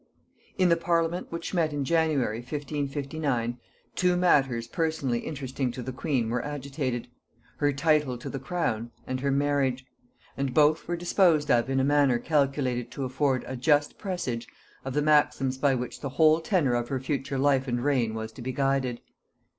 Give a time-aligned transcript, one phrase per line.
[0.57, 3.59] In the parliament which met in January 1559,
[3.95, 7.07] two matters personally interesting to the queen were agitated;
[7.57, 9.85] her title to the crown, and her marriage;
[10.35, 14.47] and both were disposed of in a manner calculated to afford a just presage
[14.83, 18.31] of the maxims by which the whole tenor of her future life and reign was
[18.31, 19.01] to be guided.